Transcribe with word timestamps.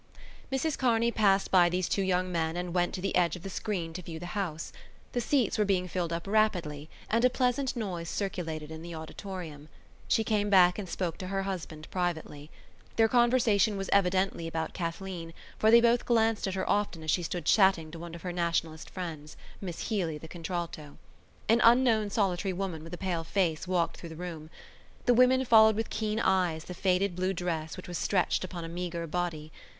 Mrs 0.51 0.79
Kearney 0.79 1.11
passed 1.11 1.51
by 1.51 1.69
these 1.69 1.87
two 1.87 2.01
young 2.01 2.31
men 2.31 2.57
and 2.57 2.73
went 2.73 2.91
to 2.95 3.01
the 3.01 3.15
edge 3.15 3.35
of 3.35 3.43
the 3.43 3.51
screen 3.51 3.93
to 3.93 4.01
view 4.01 4.17
the 4.17 4.25
house. 4.33 4.73
The 5.11 5.21
seats 5.21 5.59
were 5.59 5.63
being 5.63 5.87
filled 5.87 6.11
up 6.11 6.25
rapidly 6.25 6.89
and 7.07 7.23
a 7.23 7.29
pleasant 7.29 7.75
noise 7.75 8.09
circulated 8.09 8.71
in 8.71 8.81
the 8.81 8.95
auditorium. 8.95 9.69
She 10.07 10.23
came 10.23 10.49
back 10.49 10.79
and 10.79 10.89
spoke 10.89 11.19
to 11.19 11.27
her 11.27 11.43
husband 11.43 11.87
privately. 11.91 12.49
Their 12.95 13.07
conversation 13.07 13.77
was 13.77 13.91
evidently 13.93 14.47
about 14.47 14.73
Kathleen 14.73 15.35
for 15.59 15.69
they 15.69 15.79
both 15.81 16.07
glanced 16.07 16.47
at 16.47 16.55
her 16.55 16.67
often 16.67 17.03
as 17.03 17.11
she 17.11 17.21
stood 17.21 17.45
chatting 17.45 17.91
to 17.91 17.99
one 17.99 18.15
of 18.15 18.23
her 18.23 18.33
Nationalist 18.33 18.89
friends, 18.89 19.37
Miss 19.61 19.89
Healy, 19.89 20.17
the 20.17 20.27
contralto. 20.27 20.97
An 21.47 21.61
unknown 21.63 22.09
solitary 22.09 22.53
woman 22.53 22.83
with 22.83 22.95
a 22.95 22.97
pale 22.97 23.23
face 23.23 23.67
walked 23.67 23.97
through 23.97 24.09
the 24.09 24.15
room. 24.15 24.49
The 25.05 25.13
women 25.13 25.45
followed 25.45 25.75
with 25.75 25.91
keen 25.91 26.19
eyes 26.19 26.63
the 26.63 26.73
faded 26.73 27.15
blue 27.15 27.33
dress 27.35 27.77
which 27.77 27.87
was 27.87 27.99
stretched 27.99 28.43
upon 28.43 28.63
a 28.63 28.67
meagre 28.67 29.05
body. 29.05 29.51